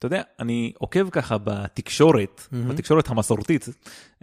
[0.00, 2.68] אתה יודע, אני עוקב ככה בתקשורת, מהמם.
[2.68, 3.68] בתקשורת המסורתית,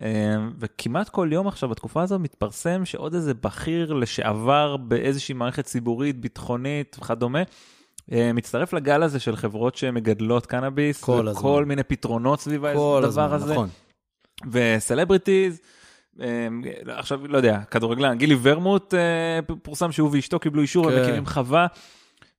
[0.02, 6.20] אה, וכמעט כל יום עכשיו בתקופה הזו מתפרסם שעוד איזה בכיר לשעבר באיזושהי מערכת ציבורית,
[6.20, 7.42] ביטחונית וכדומה,
[8.12, 11.64] אה, מצטרף לגל הזה של חברות שמגדלות קנאביס, כל הזמן.
[11.66, 13.54] מיני פתרונות סביב כל הדבר הזמן, הזה.
[13.54, 13.70] נכון.
[14.52, 15.60] וסלבריטיז,
[16.22, 16.48] אה,
[16.88, 18.94] עכשיו, לא יודע, כדורגלן, גילי ורמוט,
[19.64, 20.98] פורסם שהוא ואשתו קיבלו אישור, כן.
[20.98, 21.68] הם מקימים חווה.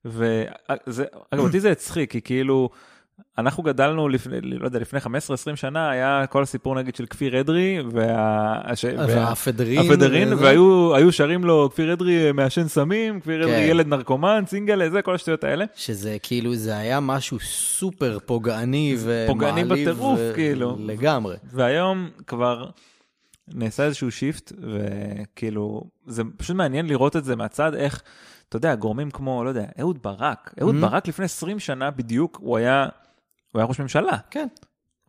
[0.05, 2.69] וזה, אגב, אותי זה הצחיק, כי כאילו,
[3.37, 5.05] אנחנו גדלנו לפני, לא יודע, לפני 15-20
[5.55, 8.61] שנה, היה כל הסיפור נגיד של כפיר אדרי, וה...
[9.07, 9.79] והאפדרין.
[9.79, 10.43] האפדרין, וזה.
[10.43, 13.65] והיו היו שרים לו, כפיר אדרי אה, מעשן סמים, כפיר אדרי כן.
[13.69, 15.65] ילד נרקומן, סינגל, זה, כל השטויות האלה.
[15.75, 19.27] שזה כאילו, זה היה משהו סופר פוגעני ומעליב.
[19.27, 20.77] פוגעני בטירוף, ו- כאילו.
[20.79, 21.35] לגמרי.
[21.53, 22.69] והיום כבר
[23.53, 28.01] נעשה איזשהו shift, וכאילו, זה פשוט מעניין לראות את זה מהצד, איך,
[28.49, 30.53] אתה יודע, גורמים כמו, לא יודע, אהוד ברק.
[30.61, 30.81] אהוד Mhm.
[30.81, 32.85] ברק לפני 20 שנה בדיוק, הוא היה,
[33.51, 34.17] הוא היה ראש ממשלה.
[34.31, 34.47] כן.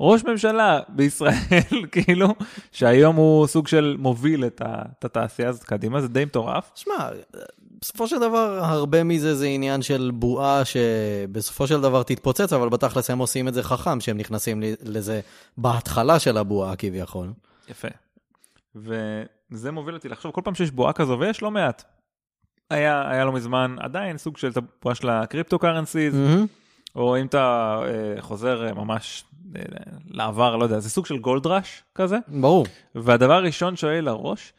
[0.01, 2.35] ראש ממשלה בישראל, כאילו,
[2.73, 6.71] שהיום הוא סוג של מוביל את, ה, את התעשייה הזאת קדימה, זה די מטורף.
[6.75, 7.09] שמע,
[7.81, 13.11] בסופו של דבר, הרבה מזה זה עניין של בועה שבסופו של דבר תתפוצץ, אבל בתכלס
[13.11, 15.21] הם עושים את זה חכם, שהם נכנסים לזה
[15.57, 17.33] בהתחלה של הבועה כביכול.
[17.69, 17.89] יפה.
[18.75, 21.85] וזה מוביל אותי לחשוב, כל פעם שיש בועה כזו, ויש לא מעט.
[22.71, 24.51] היה, היה לא מזמן עדיין סוג של
[24.83, 26.47] בועה של הקריפטו קרנסיז, מהמם.
[26.97, 29.25] או אם אתה אה, חוזר אה, ממש
[29.57, 29.63] אה,
[30.11, 32.19] לעבר, לא יודע, זה סוג של גולד ראש כזה.
[32.29, 32.67] ברור.
[32.95, 34.53] והדבר הראשון שעולה לראש,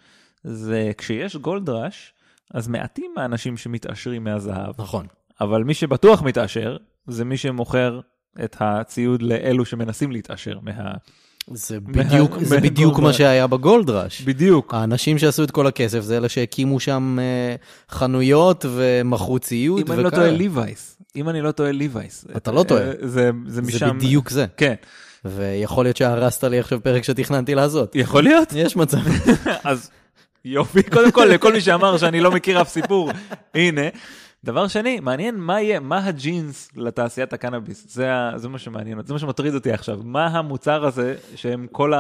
[0.44, 2.14] זה כשיש גולד ראש,
[2.54, 5.06] אז מעטים האנשים שמתעשרים מהזהב, נכון.
[5.42, 8.00] אבל מי שבטוח מתעשר, זה מי שמוכר
[8.44, 10.94] את הציוד לאלו שמנסים להתעשר מה...
[11.54, 14.22] זה מה- בדיוק, זה בדיוק מה- שהיה בגולד ראש.
[14.22, 14.74] בדיוק.
[14.74, 17.56] האנשים שעשו את כל הכסף זה אלה שהקימו שם אה,
[17.96, 20.22] חנויות ומכרו ציוד אם אני לא וכאלה.
[20.24, 22.26] טועה ליווייס, אם אני לא טועה ליווייס.
[22.38, 22.82] אתה לא טועה.
[22.84, 23.98] אה, זה, זה זה משם.
[23.98, 24.46] בדיוק זה.
[24.58, 24.74] כן.
[25.26, 27.96] ויכול להיות שהרסת לי עכשיו פרק שתכננתי לעשות.
[27.96, 28.54] יכול להיות?
[28.56, 28.98] יש מצב.
[29.64, 29.90] אז
[30.46, 33.12] יופי, קודם כל לכל מי שאמר שאני לא מכיר אף סיפור,
[33.56, 33.82] הנה.
[34.46, 39.20] דבר שני, מעניין מה יהיה, מה הג'ינס לתעשיית הקנאביס, זה, זה מה שמעניין, זה מה
[39.20, 41.94] שמטריד אותי עכשיו, מה המוצר הזה שהם כל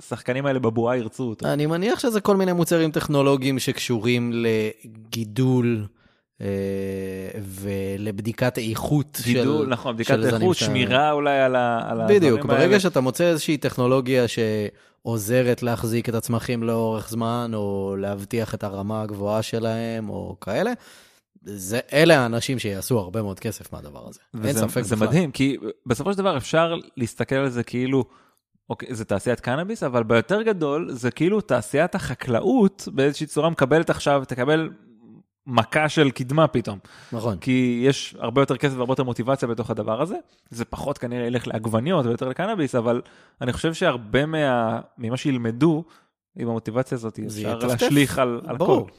[0.00, 1.46] השחקנים האלה בבועה ירצו אותו.
[1.46, 5.86] אני מניח שזה כל מיני מוצרים טכנולוגיים שקשורים לגידול
[6.40, 6.46] אה,
[7.42, 9.24] ולבדיקת איכות של...
[9.24, 12.58] גידול, נכון, בדיקת של איכות, שמירה אולי על, ה, על בדיוק, האלה.
[12.58, 19.02] ברגע שאתה מוצא איזושהי טכנולוגיה שעוזרת להחזיק את הצמחים לאורך זמן, או להבטיח את הרמה
[19.02, 20.72] הגבוהה שלהם, או כאלה,
[21.48, 24.20] זה, אלה האנשים שיעשו הרבה מאוד כסף מהדבר הזה.
[24.34, 25.08] אין וזה, ספק זה בכלל.
[25.08, 28.04] מדהים, כי בסופו של דבר אפשר להסתכל על זה כאילו,
[28.70, 34.22] אוקיי, זה תעשיית קנאביס, אבל ביותר גדול זה כאילו תעשיית החקלאות באיזושהי צורה מקבלת עכשיו,
[34.28, 34.70] תקבל
[35.46, 36.78] מכה של קדמה פתאום.
[37.12, 37.38] נכון.
[37.38, 40.16] כי יש הרבה יותר כסף והרבה יותר מוטיבציה בתוך הדבר הזה.
[40.50, 43.02] זה פחות כנראה ילך לעגבניות ויותר לקנאביס, אבל
[43.40, 45.84] אני חושב שהרבה מה, ממה שילמדו,
[46.38, 47.58] עם המוטיבציה הזאת, אפשר.
[47.58, 48.88] להשליך על, על ברור.
[48.88, 48.90] הכל.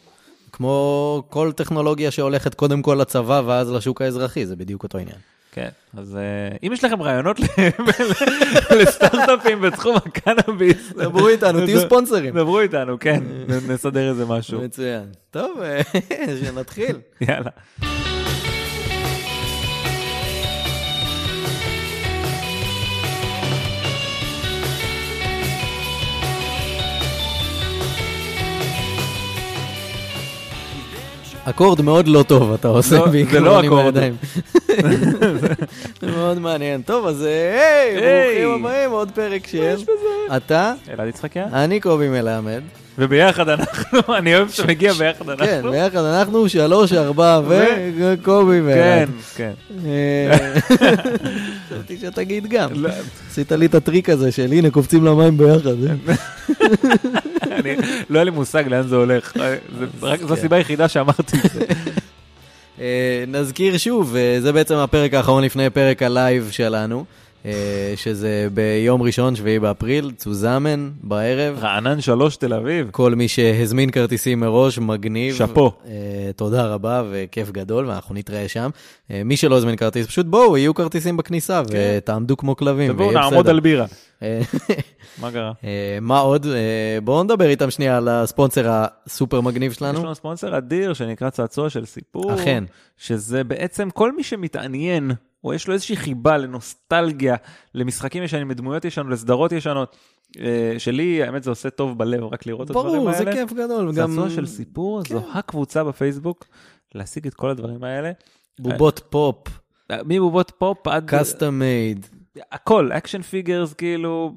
[0.52, 5.18] כמו כל טכנולוגיה שהולכת קודם כל לצבא ואז לשוק האזרחי, זה בדיוק אותו עניין.
[5.52, 7.40] כן, אז אה, אם יש לכם רעיונות
[8.80, 12.34] לסטארט-אפים בתחום הקנאביס, דברו איתנו, תהיו ספונסרים.
[12.34, 13.24] דברו איתנו, כן,
[13.68, 14.62] נסדר איזה משהו.
[14.62, 15.06] מצוין.
[15.32, 15.60] טוב,
[16.42, 16.96] שנתחיל.
[17.22, 17.50] יאללה.
[31.50, 33.98] אקורד מאוד לא טוב אתה עושה לא, זה בעיקרון לא עם אקורד.
[33.98, 34.16] הידיים.
[36.02, 36.82] זה מאוד מעניין.
[36.82, 38.46] טוב, אז אה, היי.
[38.46, 39.76] ברוכים הבאים, עוד פרק של...
[40.38, 42.62] אתה, אלעד יצחקיה, אני קובי מלמד.
[43.00, 45.72] וביחד אנחנו, אני אוהב שמגיע ביחד כן, אנחנו.
[45.72, 47.42] ביחד אנחנו שלוש, ארבע
[47.98, 49.10] וקובי כן, ואלעד.
[49.36, 49.52] כן.
[49.86, 50.38] אה,
[51.70, 52.70] חשבתי שתגיד גם.
[52.74, 52.90] לא,
[53.30, 55.72] עשית לי את הטריק הזה של הנה קופצים למים ביחד.
[57.60, 57.76] אני-
[58.10, 59.38] לא היה לי מושג לאן זה הולך.
[59.40, 59.56] אה,
[60.02, 60.34] זו כן.
[60.34, 61.66] הסיבה היחידה שאמרתי את זה.
[62.82, 67.06] אה, נזכיר שוב, אה, זה בעצם הפרק האחרון לפני פרק הלייב שלנו,
[67.96, 71.58] שזה ביום ראשון, 7 באפריל, צוזמן, בערב.
[71.62, 72.90] רענן שלוש תל אביב.
[72.92, 75.36] כל מי שהזמין כרטיסים מראש, מגניב.
[75.36, 75.72] שאפו.
[75.86, 78.70] אה, תודה רבה וכיף גדול, ואנחנו נתראה שם.
[79.12, 83.22] אה, מי שלא הזמין כרטיס, פשוט בואו, יהיו כרטיסים בכניסה, ותעמדו כמו כלבים, תבואו ויהיה
[83.22, 83.50] נעמוד.
[83.50, 83.86] על בירה.
[84.24, 84.42] אה,
[85.22, 85.52] מה קרה?
[85.64, 86.46] אה, מה עוד?
[86.46, 90.04] אה, בואו נדבר איתם שנייה על הספונסר הסופר מגניב יש שלנו.
[90.04, 92.34] לנו ספונסר אדיר שנקרא צעצוע של סיפור.
[92.34, 92.64] אכן.
[92.98, 95.12] שזה בעצם כל מי שמתעניין,
[95.44, 97.36] או יש לו איזושהי חיבה לנוסטלגיה,
[97.74, 99.96] למשחקים ישנים, לדמויות ישנות, לסדרות ישנות.
[100.40, 103.18] אה, שלי, האמת זה עושה טוב בלב רק לראות את הדברים ברור, האלה.
[103.18, 103.94] זה כיף גדול.
[103.94, 105.40] גם צעצוע של סיפור, זו כן.
[105.40, 106.46] הקבוצה בפייסבוק,
[106.96, 108.12] להשיג את כל הדברים האלה.
[108.60, 109.60] בובות פופ.
[110.06, 111.10] מבובות פופ עד...
[111.10, 112.06] custom made,
[112.52, 114.34] הכל, action figures, כאילו,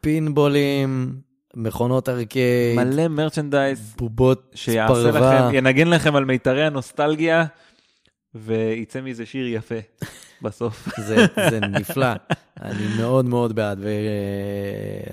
[0.00, 1.14] פינבולים,
[1.56, 5.10] מכונות ארקייד, מלא merchandise, בובות שיעשה פרווה.
[5.48, 7.44] לכם, ינגן לכם על מיתרי הנוסטלגיה,
[8.34, 9.74] וייצא מזה שיר יפה
[10.42, 10.88] בסוף.
[11.06, 11.16] זה,
[11.50, 12.06] זה נפלא,
[12.62, 13.78] אני מאוד מאוד בעד,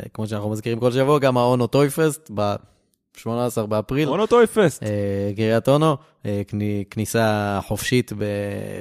[0.05, 3.27] וכמו שאנחנו מזכירים כל שבוע, גם האונו Toyfest ב-18
[3.69, 4.83] באפריל, אונו Toyfest.
[4.83, 4.87] אה,
[5.35, 8.23] קריית אונו, אה, כני- כניסה חופשית ב-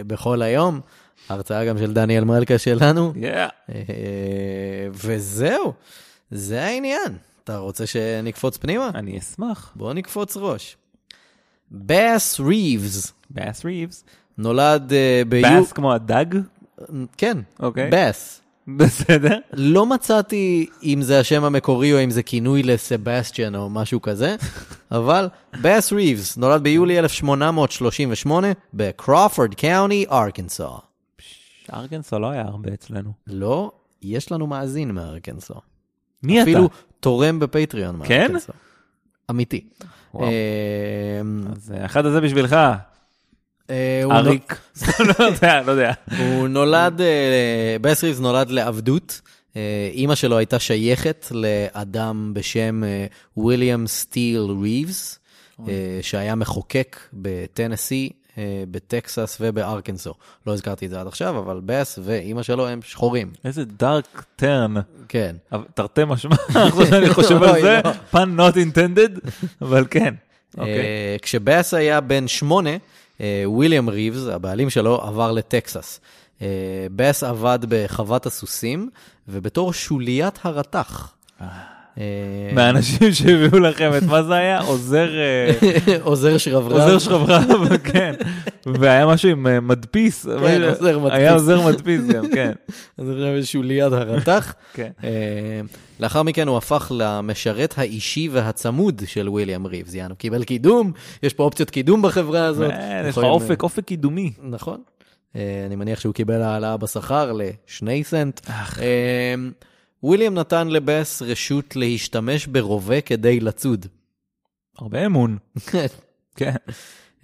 [0.07, 0.81] בכל היום,
[1.29, 3.21] הרצאה גם של דניאל מלכה שלנו, Yeah.
[3.69, 3.75] אה,
[4.93, 5.73] וזהו,
[6.31, 7.17] זה העניין.
[7.45, 8.91] אתה רוצה שנקפוץ פנימה?
[8.95, 9.73] אני אשמח.
[9.77, 10.77] בואו נקפוץ ראש.
[11.73, 14.05] בס ריבס באס ריבס.
[14.39, 15.43] נולד אה, ביו...
[15.43, 16.27] באס כמו הדג?
[17.17, 17.91] כן, אוקיי.
[17.93, 18.43] בס.
[18.69, 19.39] בסדר.
[19.53, 24.37] לא מצאתי אם זה השם המקורי או אם זה כינוי לסבסטיאן או משהו כזה,
[24.91, 25.29] אבל
[25.63, 30.79] בס ריבס נולד ביולי 1838 בקרופורד קאוני, ארקנסו.
[31.75, 33.13] ארגנסו לא היה הרבה אצלנו.
[33.27, 33.73] לא,
[34.03, 35.55] יש לנו מאזין מארקנסו.
[36.23, 36.51] מי אתה?
[36.51, 36.69] אפילו
[37.01, 38.21] תורם בפטריון כן?
[38.23, 38.53] מארקנסו.
[39.31, 39.65] אמיתי.
[40.15, 40.29] וואו.
[40.29, 42.57] אמ, אז אה, אחד הזה בשבילך,
[44.11, 44.59] אריק.
[45.09, 45.93] לא יודע, לא יודע.
[46.19, 49.21] הוא נולד, אה, בס ריבס נולד לעבדות.
[49.57, 53.07] אה, אימא שלו הייתה שייכת לאדם בשם אה,
[53.45, 55.19] ויליאם סטיל ריבס,
[55.69, 60.15] אה, שהיה מחוקק בטנסי, אה, בטקסס ובארקנסו.
[60.47, 63.33] לא הזכרתי את זה עד עכשיו, אבל בס ואימא שלו הם שחורים.
[63.45, 64.75] איזה דארק טרן.
[65.09, 65.37] כן.
[65.75, 67.93] תרתי משמע, עכשיו שאני חושב על זה, לא.
[67.93, 69.29] פן not intended,
[69.63, 70.15] אבל כן.
[70.59, 70.79] אוקיי.
[70.79, 72.77] אה, כשבאס היה בן שמונה, אה,
[73.45, 76.01] וויליאם ריבס, הבעלים שלו, עבר לטקסס.
[76.43, 78.91] אה, באס עבד בחוות הסוסים,
[79.29, 81.15] ובתור שוליית הרתח.
[81.99, 82.05] אה,
[82.53, 84.61] מהאנשים שהביאו לכם את מה זה היה?
[84.61, 85.53] עוזר אה,
[86.03, 86.73] עוזר שרברב.
[86.73, 88.15] עוזר שרברב, כן.
[88.67, 90.27] והיה משהו עם אה, מדפיס.
[90.27, 91.19] כן, עוזר מדפיס.
[91.19, 92.53] היה עוזר מדפיס גם, כן.
[92.99, 94.55] אז עכשיו יש שוליית הרתח.
[94.75, 94.91] כן.
[96.01, 99.95] לאחר מכן הוא הפך למשרת האישי והצמוד של וויליאם ריבס.
[99.95, 100.93] יענו, קיבל קידום,
[101.23, 102.73] יש פה אופציות קידום בחברה הזאת.
[103.09, 104.33] יש לך אופק, אופק קידומי.
[104.43, 104.81] נכון.
[105.67, 108.41] אני מניח שהוא קיבל העלאה בשכר לשני סנט.
[110.03, 113.87] וויליאם נתן לבס רשות להשתמש ברובה כדי לצוד.
[114.79, 115.39] הרבה אמון.
[116.37, 116.55] כן.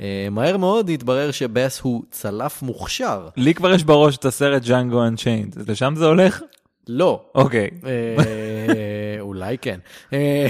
[0.00, 3.28] אה, מהר מאוד התברר שבס הוא צלף מוכשר.
[3.36, 5.70] לי כבר יש בראש את הסרט Django Unchained.
[5.70, 6.42] לשם זה הולך?
[6.88, 7.22] לא.
[7.34, 7.70] אוקיי.
[7.86, 9.78] אה, אולי כן.
[10.12, 10.46] אה,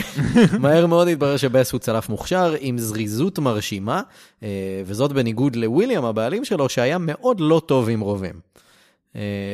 [0.58, 4.02] מהר מאוד התברר שבס הוא צלף מוכשר עם זריזות מרשימה,
[4.86, 8.40] וזאת בניגוד לוויליאם, הבעלים שלו, שהיה מאוד לא טוב עם רובים.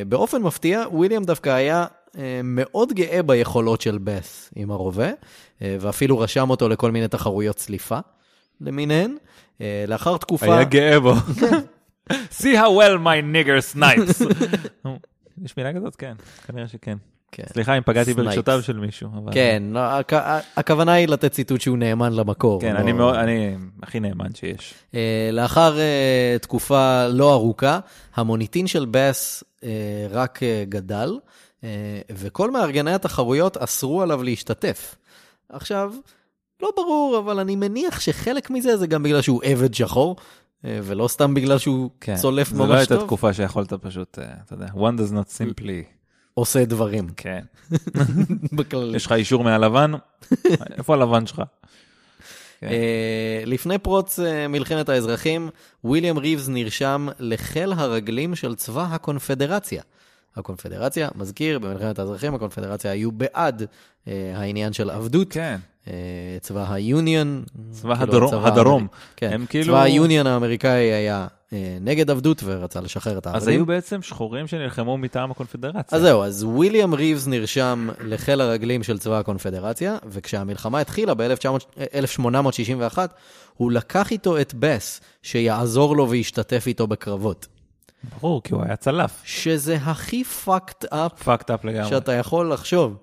[0.09, 1.87] באופן מפתיע, וויליאם דווקא היה
[2.45, 5.11] מאוד גאה ביכולות של בס עם הרובה,
[5.63, 7.99] אה, ואפילו רשם אותו לכל מיני תחרויות צליפה
[8.61, 9.17] למיניהן.
[9.61, 10.47] אה, לאחר תקופה...
[10.55, 11.13] היה גאה בו.
[12.11, 14.25] See how well my nigger snipes.
[15.45, 15.97] יש מילה כזאת?
[15.97, 16.13] כן,
[16.47, 16.97] כנראה שכן.
[17.33, 17.43] כן.
[17.53, 18.15] סליחה אם פגעתי Snipes.
[18.17, 19.09] ברגשותיו של מישהו.
[19.25, 20.15] אבל- כן, לא, הכ-
[20.57, 22.61] הכוונה היא לתת ציטוט שהוא נאמן למקור.
[22.61, 24.75] כן, לא- אני מאוד, אני הכי נאמן שיש.
[24.95, 27.79] אה, לאחר אה, תקופה לא ארוכה,
[28.15, 29.69] המוניטין של בס אה,
[30.11, 31.19] רק אה, גדל, אה,
[32.11, 34.97] וכל מארגני התחרויות אסרו עליו להשתתף.
[35.49, 35.93] עכשיו,
[36.63, 40.17] לא ברור, אבל אני מניח שחלק מזה זה גם בגלל שהוא עבד שחור,
[40.65, 42.17] אה, ולא סתם בגלל שהוא כן.
[42.17, 45.29] צולף זו לא ממש הייתה טוב, תקופה שיכולת פשוט, אה, אתה יודע, one does not
[45.39, 45.99] simply,
[46.35, 47.45] עושה דברים כן.
[48.57, 48.97] בכללי.
[48.97, 49.93] יש לך אישור מהלבן?
[50.79, 51.43] איפה הלבן שלך?
[52.61, 52.69] כן.
[52.69, 55.51] אה, לפני פרוץ אה, מלחמת האזרחים,
[55.85, 59.83] וויליאם ריבס נרשם לחיל הרגלים של צבא הקונפדרציה.
[60.39, 63.63] הקונפדרציה, מזכיר, במלחמת האזרחים הקונפדרציה היו בעד
[64.09, 65.27] אה, העניין של עבדות.
[65.31, 65.57] כן.
[65.89, 65.93] אה,
[66.41, 67.45] צבא היוניון.
[67.71, 68.75] צבא כאילו, הדרום- הצבא הדרום.
[68.83, 68.99] האמריקאי.
[69.17, 73.43] כן, הם כאילו- צבא היוניון האמריקאי היה אה, נגד עבדות ורצה לשחרר את העבדים.
[73.43, 75.83] אז היו בעצם שחורים שנלחמו מטעם הקונפדרציה.
[75.99, 82.99] אז זהו, אז וויליאם ריבס נרשם לחיל הרגלים של צבא הקונפדרציה, וכשהמלחמה התחילה ב-1861,
[83.57, 87.47] הוא לקח איתו את בס, שיעזור לו וישתתף איתו בקרבות.
[88.05, 89.23] ברור, כי הוא היה צלף.
[89.25, 91.89] שזה הכי fucked up פאקד אפ לגמרי.
[91.91, 92.97] שאתה יכול לחשוב.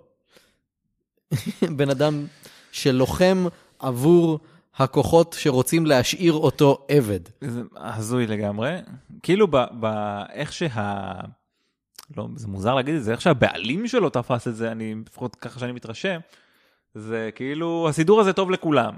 [1.78, 2.26] בן אדם
[2.72, 3.46] שלוחם
[3.80, 4.40] עבור
[4.76, 7.20] הכוחות שרוצים להשאיר אותו עבד.
[7.42, 8.78] זה הזוי לגמרי.
[9.24, 11.12] כאילו ב- ב- איך שה...
[12.18, 15.60] לא, זה מוזר להגיד את זה, איך שהבעלים שלו תפס את זה, אני לפחות ככה
[15.60, 16.20] שאני מתרשם,
[16.96, 18.96] זה כאילו הסידור הזה טוב לכולם.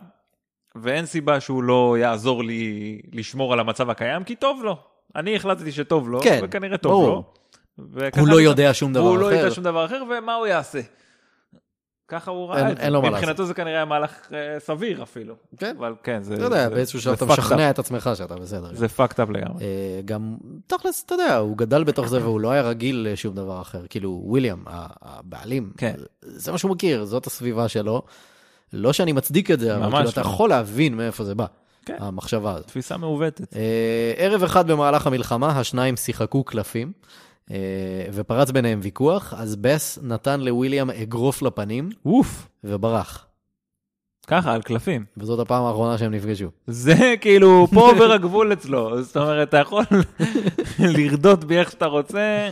[0.76, 4.78] ואין סיבה שהוא לא יעזור לי לשמור על המצב הקיים, כי טוב לו.
[5.18, 7.08] אני החלטתי שטוב לו, כן, וכנראה טוב ברור.
[7.08, 7.24] לו.
[8.18, 9.36] הוא לא יודע שום דבר והוא לא אחר.
[9.36, 10.80] יודע שום דבר אחר, ומה הוא יעשה?
[12.08, 12.84] ככה הוא ראה את זה.
[12.84, 15.36] אין לו מה מבחינתו זה כנראה היה מהלך אה, סביר אפילו.
[15.58, 15.76] כן.
[15.80, 16.34] אבל כן, זה...
[16.36, 17.70] אתה יודע, באיזשהו שלב זה אתה fucked משכנע.
[17.70, 18.74] את עצמך שאתה בסדר.
[18.74, 19.64] זה fucked up לגמרי.
[19.64, 23.62] אה, גם, תכלס, אתה יודע, הוא גדל בתוך זה והוא לא היה רגיל לשום דבר
[23.62, 23.82] אחר.
[23.90, 24.64] כאילו, וויליאם,
[25.02, 25.96] הבעלים, כן.
[26.22, 28.02] זה מה שהוא מכיר, זאת הסביבה שלו.
[28.74, 30.26] לא שאני מצדיק את זה, אבל כאילו, אתה לא.
[30.26, 31.46] יכול להבין מאיפה זה בא,
[31.88, 31.96] כן.
[32.00, 32.68] המחשבה הזאת.
[32.68, 33.56] תפיסה מעוותת.
[33.56, 36.92] אה, ערב אחד במהלך המלחמה, השניים שיחקו קלפים,
[37.52, 37.56] אה,
[38.14, 43.26] ופרץ ביניהם ויכוח, אז בס נתן לוויליאם אגרוף לפנים אוף, וברח.
[44.28, 45.06] ככה, על קלפים.
[45.18, 46.48] וזאת הפעם האחרונה שהם נפגשו.
[46.68, 49.04] זה כאילו, פה עובר הגבול אצלו.
[49.04, 49.84] זאת אומרת, אתה יכול
[50.80, 52.50] לרדות בי איך שאתה רוצה,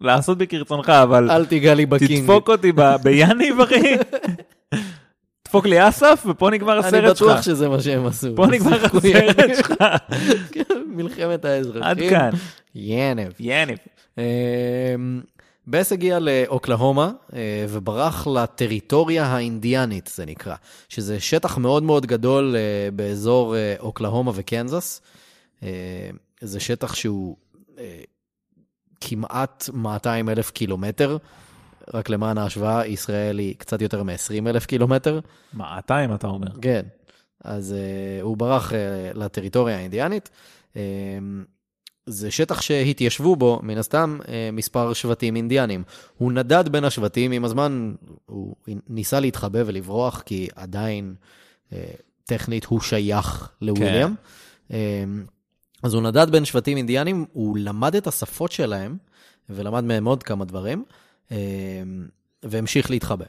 [0.00, 2.20] לעשות בי כרצונך, אבל אל תיגע לי ב king.
[2.20, 3.96] תדפוק אותי ב- ביאניב, אחי.
[5.54, 7.28] דפוק לי אסף, ופה נגמר אני הסרט שלך.
[7.28, 8.28] בטוח שזה מה שהם עשו.
[8.36, 9.56] פה נגמר הסרט.
[9.56, 9.74] שלך.
[10.52, 11.82] כן, מלחמת האזרחים.
[11.82, 12.30] עד כאן.
[12.74, 13.32] יאנב.
[13.40, 13.78] יאניב.
[14.18, 14.22] אמ,
[15.66, 20.54] בס הגיע לאוקלהומה אה, וברח לטריטוריה האינדיאנית, זה נקרא,
[20.88, 25.00] שזה שטח מאוד מאוד גדול אה, באזור אה, אוקלהומה וקנזס.
[26.40, 27.36] זה שטח שהוא
[29.00, 31.16] כמעט 200 אלף קילומטר.
[31.94, 35.20] רק למען ההשוואה, ישראל היא קצת יותר מ-20 אלף קילומטר.
[35.54, 36.48] 200 אתה אומר.
[36.62, 36.82] כן.
[37.44, 38.74] אז uh, הוא ברח uh,
[39.14, 40.30] לטריטוריה האינדיאנית.
[40.72, 40.76] Um,
[42.06, 45.82] זה שטח שהתיישבו בו, מן הסתם, uh, מספר שבטים אינדיאנים.
[46.18, 47.94] הוא נדד בין השבטים, עם הזמן
[48.26, 48.56] הוא
[48.88, 51.14] ניסה להתחבא ולברוח, כי עדיין
[51.70, 51.74] uh,
[52.24, 54.14] טכנית הוא שייך לוויליאם.
[54.70, 54.74] Um,
[55.82, 58.96] אז הוא נדד בין שבטים אינדיאנים, הוא למד את השפות שלהם,
[59.50, 60.84] ולמד מהם עוד כמה דברים,
[62.42, 63.24] והמשיך להתחבא.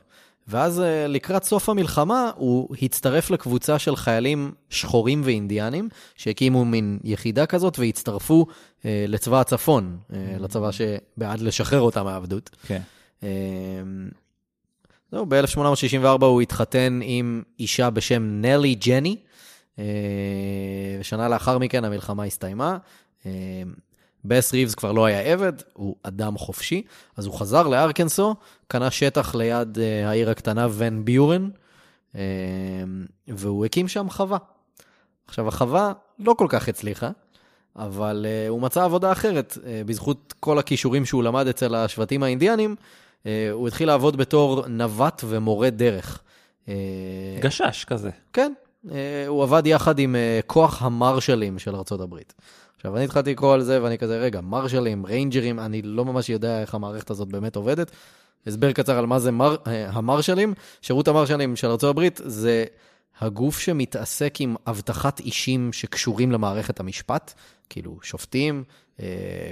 [0.48, 7.46] ואז אה, לקראת סוף המלחמה הוא הצטרף לקבוצה של חיילים שחורים ואינדיאנים שהקימו מין יחידה
[7.46, 8.46] כזאת והצטרפו
[8.86, 12.50] אה, לצבא הצפון, אה, לצבא שבעד לשחרר אותם מהעבדות.
[12.68, 12.82] כן.
[13.24, 13.30] אה,
[15.12, 19.16] זהו, ב-1864 הוא התחתן עם אישה בשם נלי ג'ני,
[19.80, 19.84] אה,
[21.00, 22.78] ושנה לאחר מכן המלחמה הסתיימה.
[23.26, 23.32] אה,
[24.28, 26.82] בס ריבס כבר לא היה עבד, הוא אדם חופשי,
[27.18, 28.36] אז הוא חזר לארקנסו,
[28.68, 31.50] קנה שטח ליד uh, העיר הקטנה ון ביורן,
[32.14, 32.18] uh,
[33.28, 34.38] והוא הקים שם חווה.
[35.28, 37.10] עכשיו, החווה לא כל כך הצליחה,
[37.76, 39.58] אבל uh, הוא מצא עבודה אחרת.
[39.58, 42.76] Uh, בזכות כל הכישורים שהוא למד אצל השבטים האינדיאנים,
[43.24, 46.22] uh, הוא התחיל לעבוד בתור נווט ומורה דרך.
[46.66, 46.70] Uh,
[47.42, 48.10] גשש כזה.
[48.34, 48.54] כן,
[48.92, 52.34] אה, הוא עבד יחד עם אה, כוח המרשלים של ארצות הברית.
[52.86, 56.62] עכשיו, אני התחלתי לקרוא על זה, ואני כזה, רגע, מרשלים, ריינג'רים, אני לא ממש יודע
[56.62, 57.92] איך המערכת הזאת באמת עובדת.
[58.48, 60.54] הסבר קצר על מה זה מר, אה, המרשלים.
[60.82, 62.66] שירות המרשלים של הברית זה
[63.20, 67.34] הגוף שמתעסק עם אבטחת אישים שקשורים למערכת המשפט,
[67.70, 68.64] כאילו שופטים,
[69.00, 69.06] אה,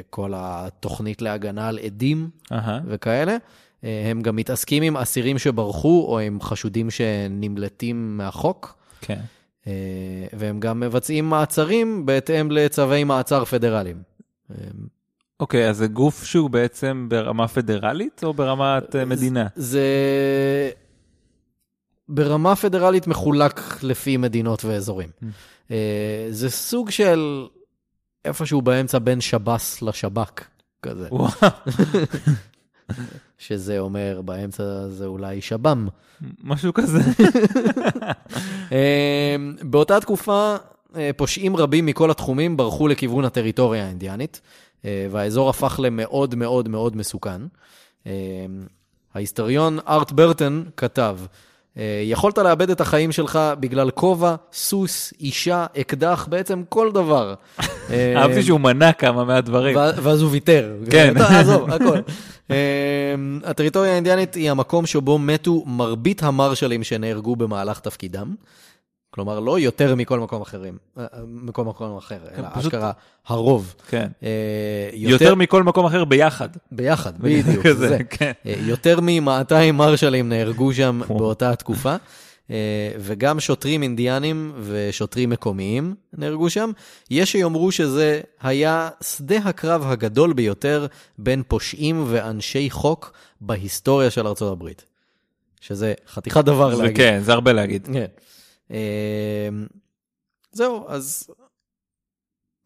[0.10, 2.80] כל התוכנית להגנה על עדים אהה.
[2.88, 3.38] וכאלה.
[3.84, 8.78] אה, הם גם מתעסקים עם אסירים שברחו, או עם חשודים שנמלטים מהחוק.
[9.02, 9.14] כן.
[9.14, 9.43] אה,
[10.34, 13.98] והם גם מבצעים מעצרים בהתאם לצווי מעצר פדרליים.
[14.52, 14.56] אה,
[15.40, 19.48] אוקיי, אז זה גוף שהוא בעצם ברמה פדרלית או ברמת אה, מדינה?
[19.56, 19.82] זה
[22.10, 25.10] ברמה פדרלית מחולק לפי מדינות ואזורים.
[25.72, 27.48] אה, זה סוג של
[28.26, 30.44] איפשהו באמצע בין שב"ס לשב"כ,
[30.82, 31.08] כזה.
[31.12, 31.32] וואו,
[33.38, 35.88] שזה אומר באמצע זה אולי שב"ם.
[36.44, 37.00] משהו כזה.
[38.72, 40.56] אה, באותה תקופה,
[40.96, 44.42] אה, פושעים רבים מכל התחומים ברחו לכיוון הטריטוריה האינדיאנית,
[44.86, 47.42] אה, והאזור הפך למאוד מאוד מאוד מסוכן.
[48.08, 48.12] אה,
[49.14, 51.18] ההיסטוריון ארט ברטון כתב,
[52.04, 57.34] יכולת לאבד את החיים שלך בגלל כובע, סוס, אישה, אקדח, בעצם כל דבר.
[57.90, 59.76] אה, אהבתי שהוא מנה כמה מהדברים.
[59.76, 60.74] ואז הוא ויתר.
[60.90, 61.14] כן.
[61.18, 61.98] עזוב, הכל.
[62.50, 62.56] אמ,
[63.44, 68.34] הטריטוריה האינדיאנית היא המקום שבו מתו מרבית המרשלים שנהרגו במהלך תפקידם.
[69.14, 72.92] כלומר, לא יותר מכל מקום אחרים, אה, אה, מכל מקום אחר, אלא פשוט- אשכרה
[73.28, 73.76] הרוב.
[73.90, 74.08] כן.
[74.24, 74.30] אה,
[74.94, 76.50] יותר מכל מקום אחר ביחד.
[76.72, 77.68] ביחד, בדיוק.
[77.68, 77.98] כזה, זה.
[78.10, 78.32] כן.
[78.46, 81.02] אה, יותר מ-200 מרשלים נהרגו שם.
[81.08, 81.96] באותה התקופה,
[82.52, 82.56] אה,
[83.00, 86.72] וגם שוטרים אינדיאנים ושוטרים מקומיים נהרגו שם.
[87.10, 90.86] יש שיאמרו שזה היה שדה הקרב הגדול ביותר
[91.18, 94.86] בין פושעים ואנשי חוק בהיסטוריה של ארצות הברית.
[95.62, 96.98] שזה חתיכת דבר זה להגיד.
[96.98, 97.88] כן, זה הרבה להגיד.
[97.94, 98.06] כן.
[98.72, 99.50] אה,
[100.52, 101.30] זהו, אז...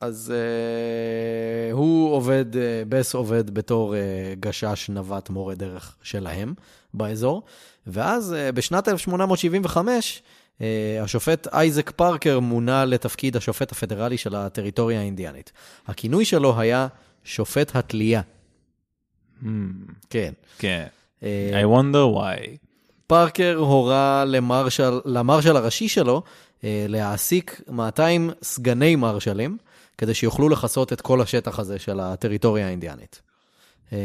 [0.01, 2.58] אז uh, הוא עובד, uh,
[2.89, 3.98] בס עובד בתור uh,
[4.39, 6.54] גשש נווט מורה דרך שלהם
[6.94, 7.44] באזור,
[7.88, 10.22] ואז uh, בשנת 1875
[10.58, 10.62] uh,
[11.04, 15.51] השופט אייזק פארקר מונה לתפקיד השופט הפדרלי של הטריטוריה האינדיאנית.
[15.88, 16.88] הכינוי שלו היה
[17.24, 18.22] שופט התלייה.
[19.42, 19.46] Hmm,
[20.10, 20.34] כן.
[20.60, 20.88] כן.
[21.24, 22.67] אה, I wonder why.
[23.08, 26.22] פארקר הורה למרשל, למרשל הראשי שלו
[26.64, 29.58] אה, להעסיק 200 סגני מרשלים,
[29.98, 33.22] כדי שיוכלו לכסות את כל השטח הזה של הטריטוריה האינדיאנית.
[33.94, 33.98] אה,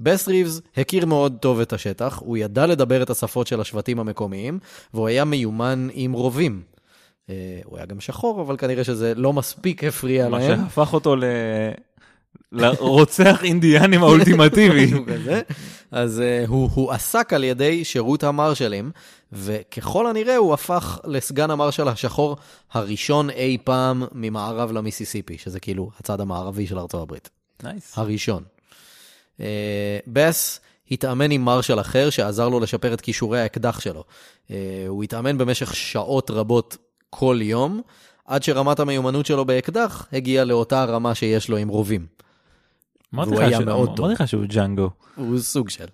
[0.00, 4.58] בס ריבס הכיר מאוד טוב את השטח, הוא ידע לדבר את השפות של השבטים המקומיים,
[4.94, 6.62] והוא היה מיומן עם רובים.
[7.30, 7.34] אה,
[7.64, 10.60] הוא היה גם שחור, אבל כנראה שזה לא מספיק הפריע מה להם.
[10.64, 11.24] שהפך אותו ל...
[12.52, 14.92] לרוצח אינדיאנים האולטימטיבי.
[15.90, 18.90] אז אה, הוא הועסק על ידי שירות המרשלים,
[19.32, 22.36] וככל הנראה הוא הפך לסגן המרשל השחור
[22.72, 27.30] הראשון אי פעם ממערב למיסיסיפי, שזה כאילו הצד המערבי של ארצות הברית.
[27.62, 27.98] nice.
[27.98, 28.42] הראשון.
[29.38, 29.40] אה,
[30.06, 34.04] בס התאמן עם מרשל אחר שעזר לו לשפר את כישורי האקדח שלו.
[34.48, 34.50] Uh,
[34.88, 36.76] הוא התאמן במשך שעות רבות
[37.10, 37.82] כל יום,
[38.26, 42.06] עד שרמת המיומנות שלו באקדח הגיעה לאותה רמה שיש לו עם רובים.
[43.12, 44.06] והוא היה ש- מאוד טוב.
[44.06, 44.90] אמרתי לך שהוא ג'אנגו.
[45.16, 45.86] הוא סוג של.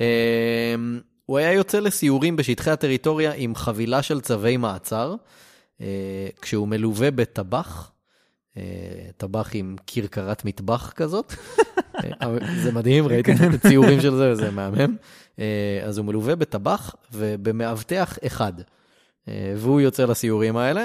[0.00, 5.14] אמ, הוא היה יוצא לסיורים בשטחי הטריטוריה עם חבילה של צווי מעצר,
[5.80, 5.86] אה,
[6.42, 7.90] כשהוא מלווה בטבח,
[8.56, 8.62] אה,
[9.16, 11.32] טבח עם כרכרת מטבח כזאת.
[12.22, 12.28] אה,
[12.62, 14.96] זה מדהים, ראיתי את הציורים של זה וזה מהמם.
[15.86, 18.52] אז הוא מלווה בטבח ובמאבטח אחד,
[19.56, 20.84] והוא יוצא לסיורים האלה.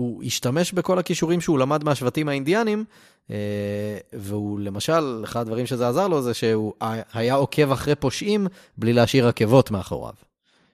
[0.00, 2.84] הוא השתמש בכל הכישורים שהוא למד מהשבטים האינדיאנים,
[3.30, 6.74] אה, והוא למשל, אחד הדברים שזה עזר לו זה שהוא
[7.12, 8.46] היה עוקב אחרי פושעים
[8.78, 10.14] בלי להשאיר עקבות מאחוריו,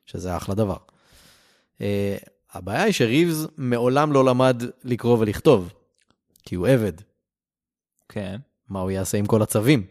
[0.06, 0.76] שזה אחלה דבר.
[1.80, 2.16] אה,
[2.52, 5.72] הבעיה היא שריבס מעולם לא למד לקרוא ולכתוב,
[6.42, 6.92] כי הוא עבד.
[8.08, 8.36] כן.
[8.68, 9.86] מה הוא יעשה עם כל הצווים?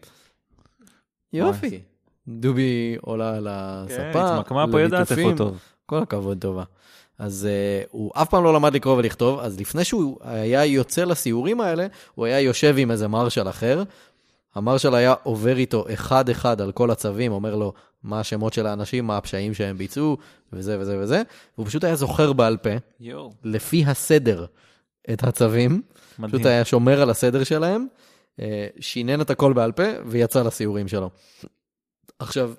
[1.32, 1.80] יופי.
[2.28, 3.48] דובי עולה על
[3.88, 5.36] כן, הספה, התמקמה פה יודעת איפה.
[5.36, 5.58] טוב.
[5.86, 6.64] כל הכבוד טובה.
[7.18, 11.60] אז uh, הוא אף פעם לא למד לקרוא ולכתוב, אז לפני שהוא היה יוצא לסיורים
[11.60, 13.82] האלה, הוא היה יושב עם איזה מרשל אחר.
[14.54, 19.16] המרשל היה עובר איתו אחד-אחד על כל הצווים, אומר לו מה השמות של האנשים, מה
[19.16, 20.16] הפשעים שהם ביצעו,
[20.52, 21.22] וזה וזה וזה,
[21.58, 22.70] והוא פשוט היה זוכר בעל פה,
[23.00, 23.32] יואו.
[23.44, 24.46] לפי הסדר,
[25.12, 25.82] את הצווים,
[26.18, 26.32] מדהים.
[26.32, 27.86] פשוט היה שומר על הסדר שלהם,
[28.40, 31.10] אה, שינן את הכל בעל פה ויצא לסיורים שלו.
[32.18, 32.52] עכשיו,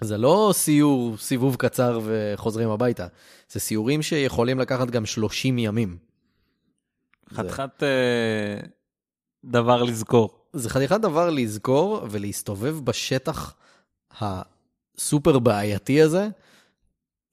[0.00, 3.06] זה לא סיור, סיבוב קצר וחוזרים הביתה,
[3.50, 5.96] זה סיורים שיכולים לקחת גם 30 ימים.
[7.30, 8.66] זה- חתיכת אה,
[9.44, 10.38] דבר לזכור.
[10.52, 13.54] זה חתיכת דבר לזכור ולהסתובב בשטח
[14.20, 16.28] הסופר בעייתי הזה,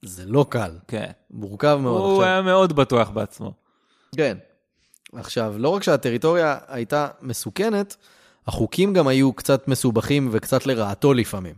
[0.04, 1.10] זה לא קל, כן.
[1.30, 2.00] מורכב מאוד.
[2.00, 3.52] הוא עכשיו- היה מאוד בטוח בעצמו.
[4.16, 4.38] כן.
[5.12, 7.96] עכשיו, לא רק שהטריטוריה הייתה מסוכנת,
[8.46, 11.54] החוקים גם היו קצת מסובכים וקצת לרעתו לפעמים.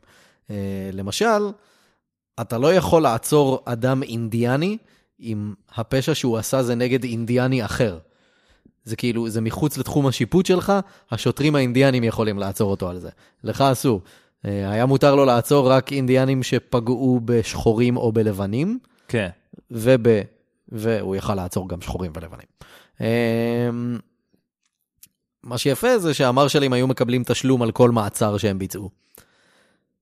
[0.50, 1.50] אה, למשל,
[2.40, 4.78] אתה לא יכול לעצור אדם אינדיאני
[5.20, 7.98] אם הפשע שהוא עשה זה נגד אינדיאני אחר.
[8.85, 10.72] זה כאילו, זה מחוץ לתחום השיפוט שלך,
[11.11, 13.11] השוטרים האינדיאנים יכולים לעצור אותו על זה.
[13.44, 14.00] לך אסור.
[14.44, 18.78] אה, היה מותר לו לעצור רק אינדיאנים שפגעו בשחורים או בלבנים.
[19.09, 19.28] כן.
[19.70, 20.06] וב...
[20.68, 22.46] והוא יכל לעצור גם שחורים ולבנים.
[23.00, 23.98] אמ,
[25.42, 28.90] מה שיפה זה שהמרשלים היו מקבלים תשלום על כל מעצר שהם ביצעו.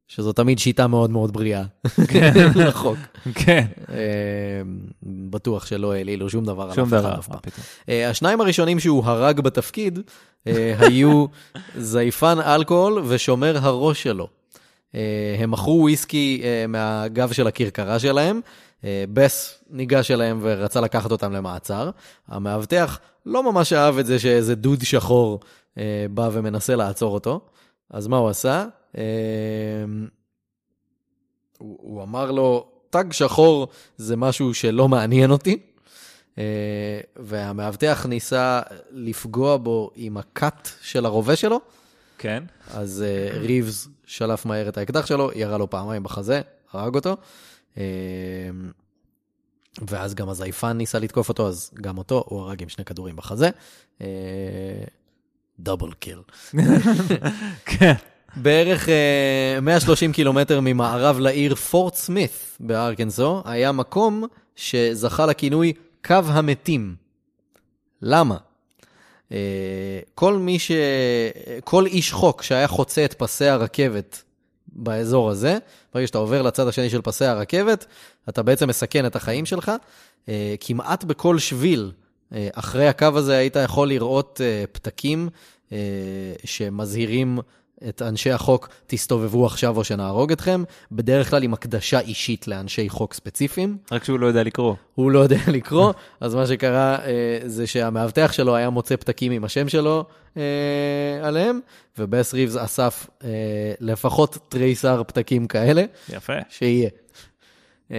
[0.08, 1.64] שזו תמיד שיטה מאוד מאוד בריאה
[2.66, 2.98] לחוק.
[3.34, 3.66] כן.
[3.88, 7.18] אמ, בטוח שלא העלילו שום דבר על שום אף אחד דבר.
[7.18, 7.38] אף פעם.
[7.88, 9.98] אה, השניים הראשונים שהוא הרג בתפקיד
[10.46, 11.26] אה, היו
[11.78, 14.28] זייפן אלכוהול ושומר הראש שלו.
[14.94, 18.40] אה, הם מכרו וויסקי מהגב של הכרכרה שלהם,
[18.84, 21.90] בס ניגש אליהם ורצה לקחת אותם למעצר.
[22.28, 25.40] המאבטח לא ממש אהב את זה שאיזה דוד שחור
[26.10, 27.40] בא ומנסה לעצור אותו,
[27.90, 28.66] אז מה הוא עשה?
[28.98, 29.02] אה,
[31.58, 35.58] הוא, הוא אמר לו, תג שחור זה משהו שלא מעניין אותי.
[36.38, 41.60] אה, והמאבטח ניסה לפגוע בו עם הקאט של הרובה שלו,
[42.18, 42.44] כן.
[42.70, 46.40] אז אה, ריבס שלף מהר את האקדח שלו, ירה לו פעמיים בחזה,
[46.72, 47.16] הרג אותו.
[47.78, 47.82] אה,
[49.88, 53.50] ואז גם הזייפן ניסה לתקוף אותו, אז גם אותו הוא הרג עם שני כדורים בחזה.
[55.60, 56.18] דאבל קיל.
[57.66, 57.94] כן.
[58.36, 64.24] בערך אה, 130 קילומטר ממערב לעיר פורט סמית בארקנסו, היה מקום
[64.56, 65.72] שזכה לכינוי
[66.04, 66.94] קו המתים.
[68.02, 68.36] למה?
[69.32, 69.36] אה,
[70.14, 70.70] כל מי ש...
[71.64, 74.22] כל איש חוק שהיה חוצה את פסי הרכבת
[74.68, 75.58] באזור הזה,
[75.94, 77.86] ברגע שאתה עובר לצד השני של פסי הרכבת,
[78.28, 79.72] אתה בעצם מסכן את החיים שלך.
[80.28, 81.92] אה, כמעט בכל שביל
[82.34, 85.28] אה, אחרי הקו הזה היית יכול לראות אה, פתקים
[85.72, 85.78] אה,
[86.44, 87.38] שמזהירים
[87.88, 93.14] את אנשי החוק, תסתובבו עכשיו או שנהרוג אתכם, בדרך כלל עם הקדשה אישית לאנשי חוק
[93.14, 93.76] ספציפיים.
[93.92, 94.74] רק שהוא לא יודע לקרוא.
[94.94, 99.44] הוא לא יודע לקרוא, אז מה שקרה אה, זה שהמאבטח שלו היה מוצא פתקים עם
[99.44, 100.04] השם שלו
[100.36, 100.42] אה,
[101.22, 101.60] עליהם,
[101.98, 103.28] ובס ריבס אסף אה,
[103.80, 106.32] לפחות תריסר פתקים כאלה, יפה.
[106.48, 106.88] שיהיה.
[107.90, 107.96] אה,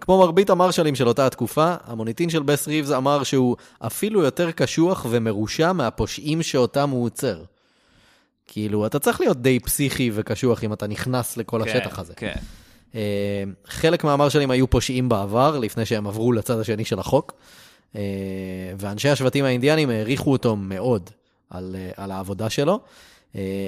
[0.00, 5.06] כמו מרבית המרשלים של אותה התקופה, המוניטין של בס ריבס אמר שהוא אפילו יותר קשוח
[5.10, 7.42] ומרושע מהפושעים שאותם הוא עוצר.
[8.48, 12.14] כאילו, אתה צריך להיות די פסיכי וקשוח אם אתה נכנס לכל השטח הזה.
[12.16, 12.34] כן.
[12.94, 17.32] אה, חלק מהמרשלים היו פושעים בעבר, לפני שהם עברו לצד השני של החוק,
[17.96, 18.02] אה,
[18.78, 21.10] ואנשי השבטים האינדיאנים העריכו אותו מאוד
[21.50, 22.80] על, אה, על העבודה שלו.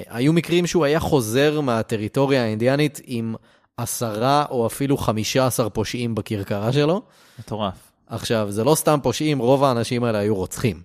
[0.07, 3.35] היו מקרים שהוא היה חוזר מהטריטוריה האינדיאנית עם
[3.77, 7.01] עשרה או אפילו חמישה עשר פושעים בכרכרה שלו.
[7.39, 7.91] מטורף.
[8.07, 10.81] עכשיו, זה לא סתם פושעים, רוב האנשים האלה היו רוצחים.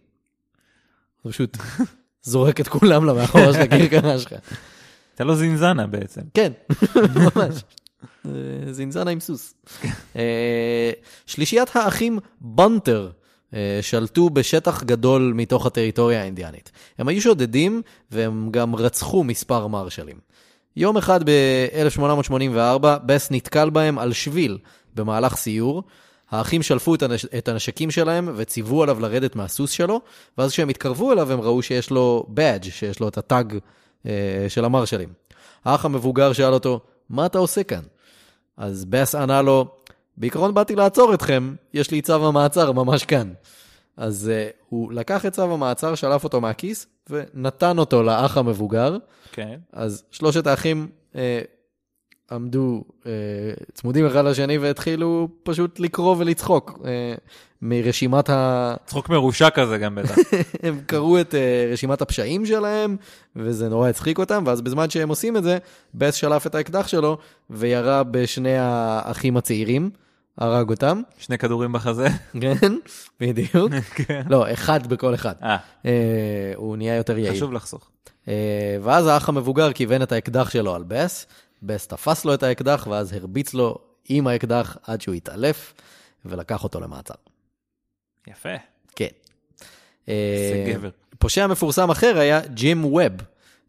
[1.22, 1.56] פשוט
[2.26, 4.32] זורק את כולם למאחורה של הכרכרה שלך.
[5.14, 6.20] אתה לא זינזנה בעצם.
[6.34, 6.52] כן,
[7.14, 7.62] ממש.
[8.26, 9.54] אה, זינזנה עם סוס.
[10.16, 10.90] אה,
[11.26, 13.10] שלישיית האחים בונטר
[13.54, 16.72] אה, שלטו בשטח גדול מתוך הטריטוריה האינדיאנית.
[16.98, 20.16] הם היו שודדים והם גם רצחו מספר מרשלים.
[20.76, 24.58] יום אחד ב-1884, בס נתקל בהם על שביל
[24.94, 25.82] במהלך סיור.
[26.30, 27.24] האחים שלפו את, הנש...
[27.24, 30.00] את הנשקים שלהם וציוו עליו לרדת מהסוס שלו,
[30.38, 33.58] ואז כשהם התקרבו אליו הם ראו שיש לו badge, שיש לו את הטאג
[34.06, 35.08] אה, של המרשלים.
[35.64, 37.82] האח המבוגר שאל אותו, מה אתה עושה כאן?
[38.56, 39.66] אז בס ענה לו,
[40.16, 43.32] בעיקרון באתי לעצור אתכם, יש לי צו המעצר ממש כאן.
[43.96, 48.96] אז uh, הוא לקח את צו המעצר, שלף אותו מהכיס, ונתן אותו לאח המבוגר.
[49.32, 49.58] כן.
[49.72, 51.16] אז שלושת האחים uh,
[52.32, 53.06] עמדו uh,
[53.74, 56.86] צמודים אחד לשני והתחילו פשוט לקרוא ולצחוק uh,
[57.62, 58.74] מרשימת ה...
[58.86, 60.14] צחוק מרושע כזה גם בטח.
[60.62, 62.96] הם קראו את uh, רשימת הפשעים שלהם,
[63.36, 65.58] וזה נורא הצחיק אותם, ואז בזמן שהם עושים את זה,
[65.94, 67.18] בס שלף את האקדח שלו
[67.50, 69.90] וירה בשני האחים הצעירים,
[70.38, 72.08] הרג אותם, שני כדורים בחזה.
[72.40, 72.74] כן,
[73.20, 73.72] בדיוק.
[74.06, 74.22] כן.
[74.28, 75.34] לא, אחד בכל אחד.
[75.42, 75.56] אה,
[76.56, 77.34] הוא נהיה יותר יעיל.
[77.34, 77.90] חשוב לחסוך.
[78.82, 81.26] ואז האח המבוגר כיוון את האקדח שלו על בס,
[81.62, 85.74] בס תפס לו את האקדח, ואז הרביץ לו עם האקדח עד שהוא התעלף,
[86.24, 87.14] ולקח אותו למעצר.
[88.26, 88.48] יפה.
[88.96, 89.06] כן.
[90.06, 90.12] זה
[90.66, 90.90] אה, גבר.
[91.18, 93.12] פושע מפורסם אחר היה ג'ים ווב.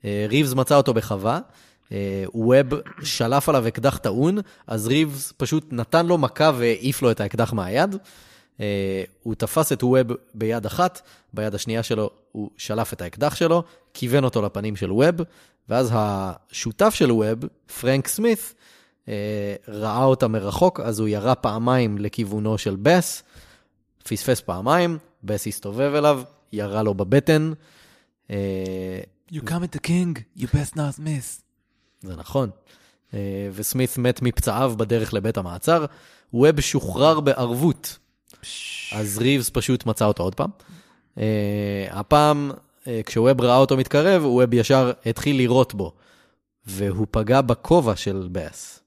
[0.06, 1.39] אה, ריבס מצא אותו בחווה,
[1.91, 2.67] אה, ווב
[3.04, 7.95] שלף עליו אקדח טעון, אז ריבס פשוט נתן לו מכה והעיף לו את האקדח מהיד.
[8.62, 11.02] אה, הוא תפס את ווב ביד אחת,
[11.34, 15.15] ביד השנייה שלו הוא שלף את האקדח שלו, כיוון אותו לפנים של ווב,
[15.70, 17.39] ואז השותף של ווב,
[17.82, 18.54] פרנק סמית,
[19.08, 23.24] אה, ראה אותה מרחוק, אז הוא ירה פעמיים לכיוונו של בס,
[24.04, 27.54] פספס פעמיים, בס הסתובב אליו, ירה לו בבטן.
[28.32, 29.00] אה,
[29.32, 31.41] You come at the king, you best not miss.
[32.02, 32.50] זה נכון.
[33.54, 35.86] וסמית מת מפצעיו בדרך לבית המעצר.
[36.34, 37.98] ווב שוחרר בערבות,
[38.91, 40.50] אז ריבס פשוט מצא אותו עוד פעם.
[41.17, 42.52] אה, הפעם,
[42.88, 45.93] אה, כשווב ראה אותו מתקרב, ווב ישר התחיל לירות בו,
[46.65, 48.80] והוא פגע בכובע של בס.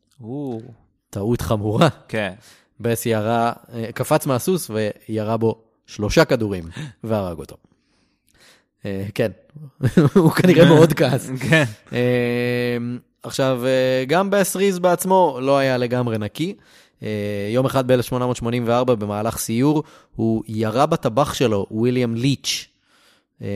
[1.10, 1.88] טעות חמורה.
[2.08, 2.32] כן.
[2.80, 6.64] בס ירה, אה, קפץ מהסוס וירה בו שלושה כדורים
[7.04, 7.56] והרג אותו.
[8.86, 9.30] אה, כן,
[10.14, 11.30] הוא כנראה מאוד כעס.
[11.50, 11.64] כן.
[11.92, 12.76] אה,
[13.22, 16.54] עכשיו, אה, גם בס ריז בעצמו לא היה לגמרי נקי.
[17.02, 19.82] אה, יום אחד ב-1884, במהלך סיור,
[20.16, 22.66] הוא ירה בטבח שלו, וויליאם ליץ',
[23.42, 23.48] אה,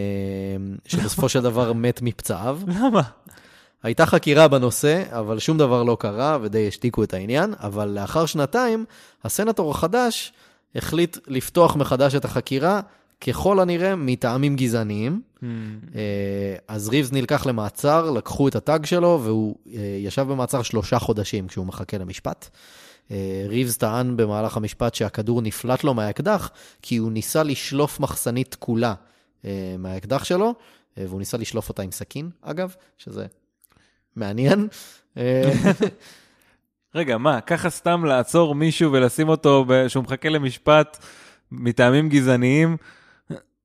[0.87, 2.59] שבסופו של דבר מת מפצעיו.
[2.67, 3.03] למה?
[3.83, 8.85] הייתה חקירה בנושא, אבל שום דבר לא קרה ודי השתיקו את העניין, אבל לאחר שנתיים,
[9.25, 10.33] הסנטור החדש
[10.75, 12.81] החליט לפתוח מחדש את החקירה,
[13.21, 15.21] ככל הנראה מטעמים גזעניים.
[15.43, 15.49] אה,
[16.69, 19.57] אז ריבס נלקח למעצר, לקחו את הטאג שלו, והוא
[19.99, 22.51] ישב במעצר שלושה חודשים כשהוא מחכה למשפט.
[23.11, 26.51] אה, ריבס טען במהלך המשפט שהכדור נפלט לו מהאקדח,
[26.83, 28.95] כי הוא ניסה לשלוף מחסנית תקולה
[29.45, 30.55] אה, מהאקדח שלו,
[30.99, 33.27] אה, והוא ניסה לשלוף אותה עם סכין, אגב, שזה
[34.17, 34.69] מעניין.
[36.95, 40.99] רגע, מה, ככה סתם לעצור מישהו ולשים אותו, שהוא מחכה למשפט
[41.53, 42.77] מטעמים גזעניים,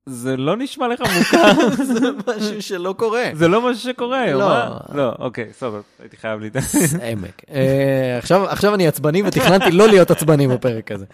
[0.06, 3.24] זה לא נשמע לך מוכר, זה משהו שלא קורה.
[3.32, 4.48] זה לא משהו שקורה היום, לא.
[4.48, 4.78] מה?
[4.94, 6.70] לא, אוקיי, סבבה, הייתי חייב להתעניין.
[7.12, 7.42] עמק.
[7.50, 11.04] אה, עכשיו אני עצבני ותכננתי לא להיות עצבני בפרק הזה.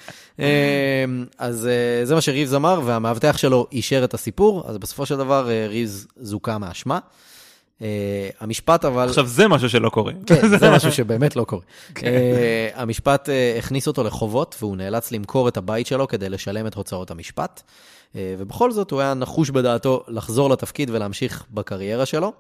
[0.41, 1.05] אה,
[1.39, 5.49] אז אה, זה מה שריבס אמר, והמאבטח שלו אישר את הסיפור, אז בסופו של דבר
[5.69, 6.99] ריבס זוכה מאשמה.
[7.83, 9.09] אה, המשפט אבל...
[9.09, 10.13] עכשיו זה משהו שלא קורה.
[10.27, 11.63] כן, זה משהו שבאמת לא קורה.
[12.05, 16.75] אה, המשפט אה, הכניס אותו לחובות, והוא נאלץ למכור את הבית שלו כדי לשלם את
[16.75, 17.63] הוצאות המשפט.
[18.17, 22.33] אה, ובכל זאת, הוא היה נחוש בדעתו לחזור לתפקיד ולהמשיך בקריירה שלו.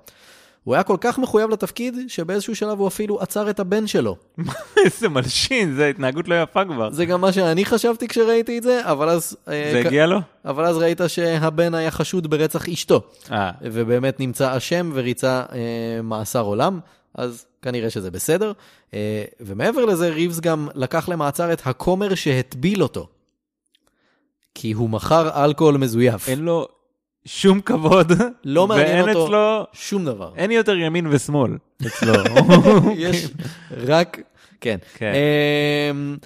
[0.66, 4.16] הוא היה כל כך מחויב לתפקיד, שבאיזשהו שלב הוא אפילו עצר את הבן שלו.
[4.84, 6.92] איזה מלשין, זה התנהגות לא יפה כבר.
[6.92, 9.36] זה גם מה שאני חשבתי כשראיתי את זה, אבל אז...
[9.48, 10.18] אה, זה הגיע לו?
[10.44, 13.00] אבל אז ראית שהבן היה חשוד ברצח אשתו,
[13.32, 16.80] אה, ובאמת נמצא אשם וריצה אה, מאסר עולם,
[17.14, 18.52] אז כנראה שזה בסדר.
[18.94, 23.08] אה, ומעבר לזה, ריבס גם לקח למעצר את הכומר שהטביל אותו.
[24.54, 26.28] כי הוא מכר אלכוהול מזויף.
[26.28, 26.68] אין לו
[27.26, 28.12] שום כבוד.
[28.44, 30.32] לא מעניין אותו אצלו, שום דבר.
[30.36, 32.12] אין יותר ימין ושמאל אצלו.
[32.96, 33.28] יש
[33.70, 34.20] רק,
[34.60, 34.78] כן.
[34.94, 35.12] כן.
[35.90, 36.16] אמ,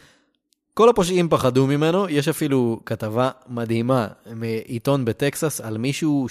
[0.75, 6.27] כל הפושעים פחדו ממנו, יש אפילו כתבה מדהימה מעיתון בטקסס על מישהו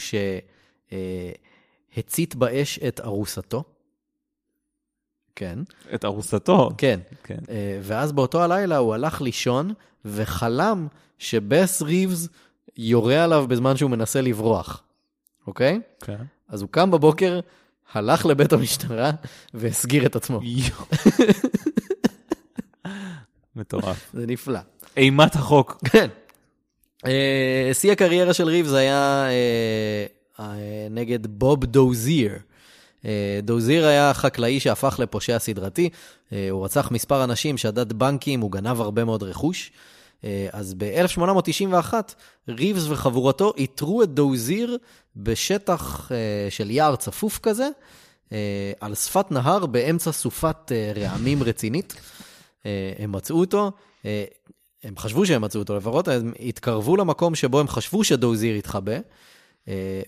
[1.95, 3.63] שהצית באש את ארוסתו.
[5.35, 5.59] כן,
[5.95, 6.69] את ארוסתו.
[6.77, 6.99] כן.
[7.23, 7.39] כן.
[7.49, 9.73] אה, ואז באותו הלילה הוא הלך לישון
[10.05, 12.27] וחלם שבס ריבס
[12.77, 14.83] יורה עליו בזמן שהוא מנסה לברוח,
[15.47, 15.79] אוקיי?
[16.01, 16.17] כן.
[16.49, 17.39] אז הוא קם בבוקר,
[17.93, 19.11] הלך לבית המשטרה
[19.53, 20.39] והסגיר את עצמו.
[23.55, 24.09] מטורף.
[24.13, 24.59] זה נפלא.
[24.97, 25.77] אימת החוק.
[25.91, 26.07] כן.
[27.05, 30.05] אה, שיא הקריירה של ריבס היה אה,
[30.39, 32.31] אה, נגד בוב דוזיר.
[33.43, 35.89] דוזיר היה חקלאי שהפך לפושע סדרתי.
[36.51, 39.71] הוא רצח מספר אנשים, שדד בנקים, הוא גנב הרבה מאוד רכוש.
[40.23, 41.93] אה, אז ב-1891
[42.49, 44.77] ריבס וחבורתו איתרו את דוזיר
[45.15, 46.17] בשטח אה,
[46.49, 47.69] של יער צפוף כזה,
[48.31, 51.95] אה, על שפת נהר באמצע סופת רעמים רצינית.
[52.99, 53.71] הם מצאו אותו,
[54.83, 58.97] הם חשבו שהם מצאו אותו לפחות, הם התקרבו למקום שבו הם חשבו שדוזיר התחבא,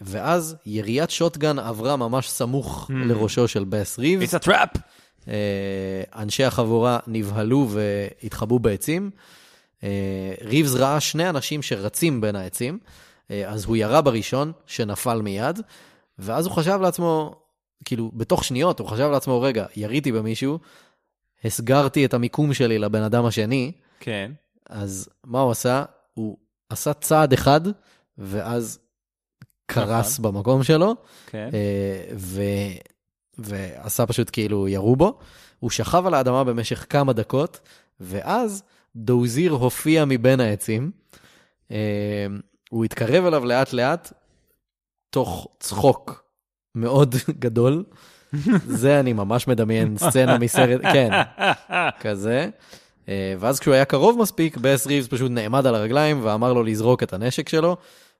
[0.01, 2.93] ואז יריית שוטגן עברה ממש סמוך Hmm.
[2.93, 4.35] לראשו של בס ריבס.
[4.35, 4.79] It's a trap.
[6.15, 9.11] אנשי החבורה נבהלו והתחבאו בעצים.
[9.83, 12.79] אה, ריבס ראה שני אנשים שרצים בין העצים,
[13.31, 15.59] אה, אז הוא ירה בראשון, שנפל מיד,
[16.19, 17.35] ואז הוא חשב לעצמו,
[17.85, 20.59] כאילו, בתוך שניות, הוא חשב לעצמו, רגע, יריתי במישהו,
[21.45, 24.31] הסגרתי את המיקום שלי לבן אדם השני, כן.
[24.69, 25.83] אז מה הוא עשה?
[26.13, 26.37] הוא
[26.69, 27.61] עשה צעד אחד,
[28.17, 28.79] ואז
[29.65, 30.95] קרס במקום שלו,
[31.27, 31.49] כן.
[31.53, 32.41] אה, ו...
[33.37, 35.19] ועשה פשוט כאילו ירו בו.
[35.59, 37.59] הוא שכב על האדמה במשך כמה דקות,
[37.99, 38.63] ואז
[38.95, 40.91] דוזיר הופיע מבין העצים.
[41.71, 42.25] אה,
[42.69, 44.13] הוא התקרב אליו לאט לאט,
[45.09, 46.23] תוך צחוק
[46.75, 47.83] מאוד גדול.
[48.67, 51.09] זה אני ממש מדמיין סצנה מסרט, כן,
[51.99, 52.49] כזה.
[53.09, 57.03] אה, ואז כשהוא היה קרוב מספיק, בס ריבס פשוט נעמד על הרגליים ואמר לו לזרוק
[57.03, 57.77] את הנשק שלו.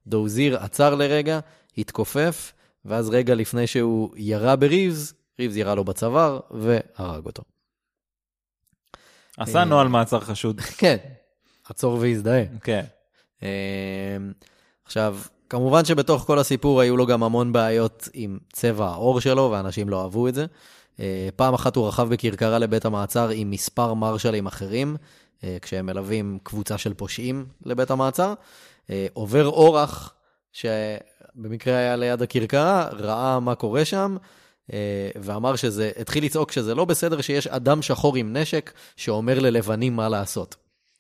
[0.07, 1.39] דוזיר עצר לרגע,
[1.77, 2.53] התכופף,
[2.86, 7.43] ואז רגע לפני שהוא ירה בריבס, ריבס ירה לו בצוואר והרג אותו.
[9.41, 10.62] עשה נוהל מעצר חשוד.
[10.82, 10.97] כן,
[11.69, 12.43] עצור והזדהה.
[12.63, 12.84] כן.
[13.41, 13.47] אמ,
[14.86, 15.17] עכשיו,
[15.49, 20.01] כמובן שבתוך כל הסיפור היו לו גם המון בעיות עם צבע העור שלו, ואנשים לא
[20.01, 20.45] אהבו את זה.
[20.99, 24.97] אה, פעם אחת הוא רכב בכרכרה לבית המעצר עם מספר מרשלים אחרים,
[25.43, 28.34] אה, כשהם מלווים קבוצה של פושעים לבית המעצר.
[28.89, 30.13] אה, עובר אורח,
[30.51, 34.40] שבמקרה היה ליד הכרכרה, ראה מה קורה שם, אה,
[35.15, 40.10] ואמר שזה, התחיל לצעוק שזה לא בסדר שיש אדם שחור עם נשק שאומר ללבנים מה
[40.10, 40.55] לעשות.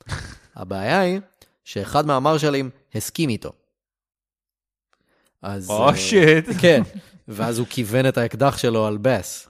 [0.55, 1.19] הבעיה היא
[1.63, 3.51] שאחד מהמרשלים הסכים איתו.
[5.41, 5.69] אז...
[5.69, 6.45] או אה, שיט.
[6.61, 6.81] כן,
[7.27, 9.49] ואז הוא כיוון את האקדח שלו על בס.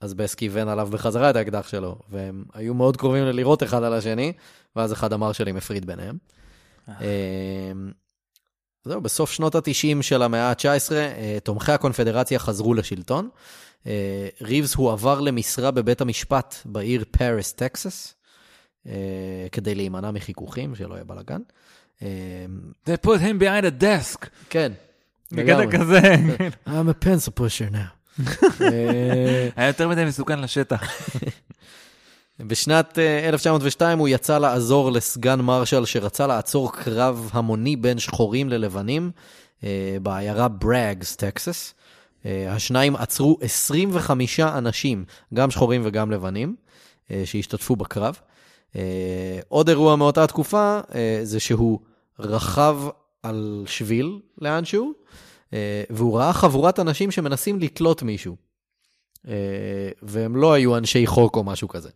[0.00, 3.92] אז בס כיוון עליו בחזרה את האקדח שלו, והם היו מאוד קרובים ללירות אחד על
[3.94, 4.32] השני,
[4.76, 6.18] ואז אחד המרשלים הפריד ביניהם.
[8.84, 13.28] זהו, בסוף שנות ה-90 של המאה ה-19, אה, תומכי הקונפדרציה חזרו לשלטון.
[13.86, 18.14] אה, ריבס הועבר למשרה בבית המשפט בעיר פאריס, טקסס,
[18.86, 18.92] אה,
[19.52, 21.40] כדי להימנע מחיכוכים, שלא יהיה בלאגן.
[22.86, 24.26] They put him behind a desk.
[24.50, 24.72] כן.
[25.32, 25.66] לגמרי.
[25.78, 26.00] כזה.
[26.66, 28.20] I'm a pencil pusher now.
[29.56, 30.82] היה יותר מדי מסוכן לשטח.
[32.40, 39.10] בשנת אה, 1902 הוא יצא לעזור לסגן מרשל שרצה לעצור קרב המוני בין שחורים ללבנים
[39.64, 41.74] אה, בעיירה בראגס, טקסס.
[42.26, 46.56] אה, השניים עצרו 25 אנשים, גם שחורים וגם לבנים,
[47.10, 48.18] אה, שהשתתפו בקרב.
[48.76, 51.78] אה, עוד אירוע מאותה תקופה אה, זה שהוא
[52.18, 52.78] רכב
[53.22, 54.92] על שביל לאנשהו,
[55.52, 58.36] אה, והוא ראה חבורת אנשים שמנסים לתלות מישהו.
[59.28, 59.34] אה,
[60.02, 61.90] והם לא היו אנשי חוק או משהו כזה.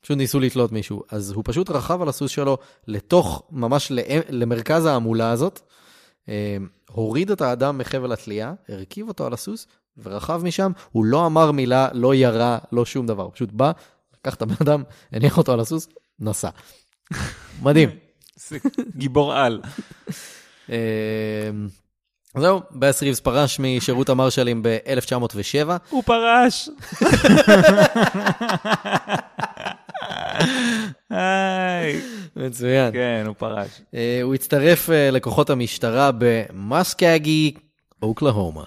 [0.00, 1.02] פשוט ניסו לתלות מישהו.
[1.10, 3.92] אז הוא פשוט רכב על הסוס שלו לתוך, ממש
[4.28, 5.60] למרכז ההמולה הזאת,
[6.28, 6.56] אה,
[6.90, 9.66] הוריד את האדם מחבל התלייה, הרכיב אותו על הסוס
[10.02, 10.72] ורכב משם.
[10.92, 13.22] הוא לא אמר מילה, לא ירה, לא שום דבר.
[13.22, 13.72] הוא פשוט בא,
[14.18, 14.82] לקח את הבן אדם,
[15.12, 15.88] הניח אותו על הסוס,
[16.20, 16.50] נסע.
[17.62, 17.88] מדהים.
[18.96, 19.60] גיבור על.
[22.36, 25.68] זהו, בס ריבס פרש משירות המרשלים ב-1907.
[25.90, 26.68] הוא פרש.
[32.36, 32.92] מצוין.
[32.92, 33.80] כן, הוא פרש.
[33.94, 37.54] אה, הוא הצטרף אה, לכוחות המשטרה במאסקאגי,
[38.02, 38.64] אוקלהומה.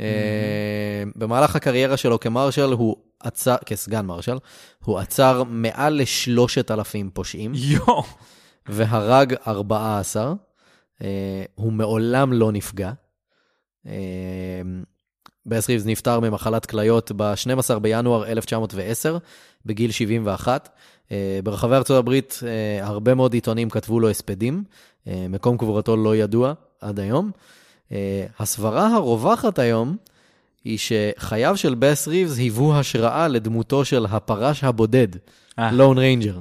[0.00, 4.36] אה, במהלך הקריירה שלו כמרשל, הוא עצר, כסגן מרשל,
[4.84, 8.04] הוא עצר מעל לשלושת אלפים פושעים, יואו.
[8.66, 10.34] והרג 14.
[11.02, 12.92] אה, הוא מעולם לא נפגע.
[13.86, 13.92] אה,
[15.46, 19.18] בס ריבס נפטר ממחלת כליות ב-12 בינואר 1910,
[19.66, 20.68] בגיל 71.
[21.12, 22.40] אה, ברחבי ארצות הברית
[22.80, 24.64] הרבה מאוד עיתונים כתבו לו הספדים.
[25.06, 27.30] מקום קבורתו לא ידוע עד היום.
[28.38, 29.96] הסברה הרווחת היום
[30.64, 35.08] היא שחייו של בס ריבס היוו השראה לדמותו של הפרש הבודד.
[35.58, 36.40] Lone Ranger.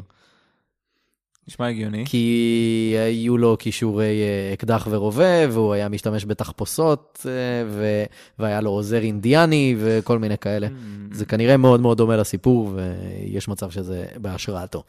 [1.49, 2.03] נשמע הגיוני.
[2.05, 7.31] כי היו לו כישורי אה, אקדח ורובה, והוא היה משתמש בתחפושות, אה,
[7.69, 8.03] ו...
[8.39, 10.67] והיה לו עוזר אינדיאני וכל מיני כאלה.
[10.67, 10.71] Mm.
[11.11, 14.83] זה כנראה מאוד מאוד דומה לסיפור, ויש מצב שזה בהשראתו.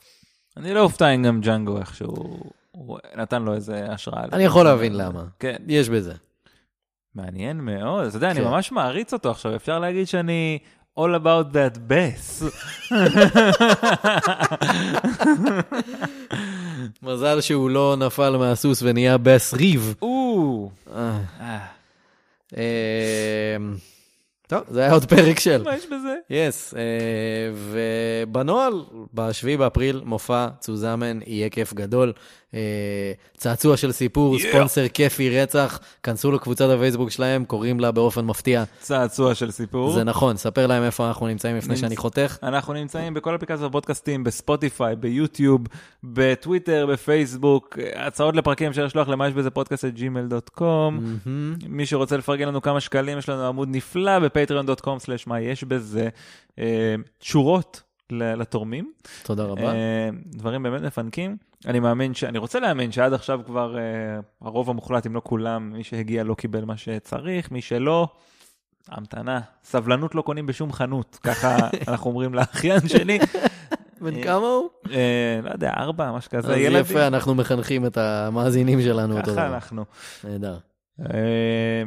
[0.57, 2.41] אני לא אופתע אם גם ג'אנגו איכשהו,
[3.17, 4.25] נתן לו איזה השראה.
[4.33, 5.25] אני יכול להבין למה.
[5.39, 6.13] כן, יש בזה.
[7.15, 8.07] מעניין מאוד.
[8.07, 8.47] אתה יודע, אני כן.
[8.47, 10.59] ממש מעריץ אותו עכשיו, אפשר להגיד שאני
[10.97, 12.43] all about that bass.
[17.03, 19.95] מזל שהוא לא נפל מהסוס ונהיה בס ריב.
[20.03, 20.09] אה,
[21.41, 21.59] אה,
[22.57, 23.57] אה,
[24.47, 25.63] טוב, זה היה עוד פרק של.
[25.63, 26.17] מה יש בזה?
[26.31, 26.75] יס,
[27.55, 28.73] ובנוהל,
[29.15, 32.13] ב-7 באפריל, מופע צוזמן, יהיה כיף גדול.
[32.55, 32.61] אה,
[33.37, 34.41] צעצוע של סיפור, Yeah.
[34.49, 38.65] ספונסר כיפי רצח, כנסו לקבוצת הפייסבוק שלהם, קוראים לה באופן מפתיע.
[38.81, 39.93] צעצוע של סיפור.
[39.93, 42.37] זה נכון, ספר להם איפה אנחנו נמצאים לפני נמצ- שאני חותך.
[42.43, 45.61] אנחנו נמצאים בכל אפליקציות הפודקאסטים, בספוטיפיי, ביוטיוב,
[46.05, 50.63] בטוויטר, בפייסבוק, הצעות לפרקים אפשר לשלוח למה יש בזה פודקאסט את gmail.com.
[50.65, 51.55] מהמם.
[51.69, 56.09] מי שרוצה לפרגן לנו כמה שקלים, יש לנו עמוד נפלא בפטריון.com/מה יש בזה.
[56.59, 57.83] אה, שורות
[58.13, 58.93] לתורמים.
[59.23, 59.73] תודה רבה.
[59.73, 61.37] אה, דברים באמת מפנקים.
[61.67, 62.25] אני מאמין ש...
[62.25, 63.83] אני רוצה להאמין שעד עכשיו כבר אה,
[64.41, 68.09] הרוב המוחלט, אם לא כולם, מי שהגיע לא קיבל מה שצריך, מי שלא,
[68.89, 69.41] המתנה.
[69.65, 71.57] סבלנות לא קונים בשום חנות, ככה
[71.89, 73.19] אנחנו אומרים לאחיין שלי.
[74.01, 74.69] בן כמה הוא?
[74.91, 76.55] אה, לא יודע, ארבע, משהו כזה.
[76.55, 76.59] אז.
[76.61, 79.47] יפה, אנחנו מחנכים את המאזינים שלנו ככה.
[79.47, 79.85] אנחנו.
[80.25, 80.59] נהדר.
[81.01, 81.83] אה,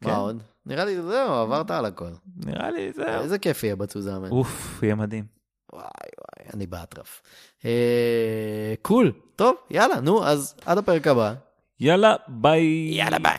[0.00, 0.42] כן, מה עוד?
[0.66, 2.10] נראה לי זהו, עברת על הכל.
[2.46, 3.20] נראה לי זהו.
[3.20, 4.28] איזה כיף יהיה בצוזמן.
[4.30, 5.37] אוף, יהיה מדהים.
[5.72, 5.84] וואי
[6.18, 7.22] וואי, אני באטרף.
[7.64, 11.34] אה, cool, טוב, יאללה, נו, אז עד הפרק הבא.
[11.80, 12.64] יאללה, ביי.
[12.90, 13.38] יאללה, ביי.